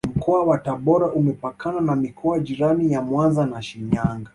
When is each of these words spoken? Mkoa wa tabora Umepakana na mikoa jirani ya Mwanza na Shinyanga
Mkoa 0.15 0.43
wa 0.43 0.57
tabora 0.57 1.07
Umepakana 1.07 1.81
na 1.81 1.95
mikoa 1.95 2.39
jirani 2.39 2.91
ya 2.93 3.01
Mwanza 3.01 3.45
na 3.45 3.61
Shinyanga 3.61 4.29